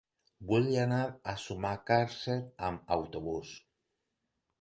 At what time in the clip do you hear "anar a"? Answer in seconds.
0.83-1.35